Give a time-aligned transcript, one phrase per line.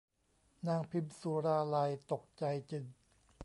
[0.67, 2.83] นางพิมสุราลัยตกใจจึง